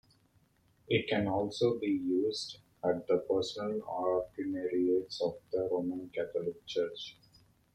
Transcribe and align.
It 0.87 1.07
can 1.07 1.27
also 1.27 1.77
be 1.77 1.85
used 1.85 2.57
at 2.83 3.05
the 3.05 3.17
Personal 3.29 3.81
Ordinariates 3.83 5.21
of 5.21 5.35
the 5.51 5.69
Roman 5.71 6.09
Catholic 6.09 6.65
Church. 6.65 7.17